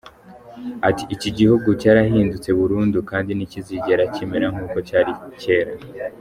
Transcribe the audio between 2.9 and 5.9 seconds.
kandi ntikizigera kimera nk’uko cyari cyera.